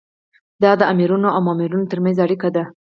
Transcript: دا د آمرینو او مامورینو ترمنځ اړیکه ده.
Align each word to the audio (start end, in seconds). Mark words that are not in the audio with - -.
دا 0.63 0.71
د 0.79 0.81
آمرینو 0.91 1.29
او 1.35 1.39
مامورینو 1.47 1.89
ترمنځ 1.91 2.17
اړیکه 2.25 2.49
ده. 2.55 2.63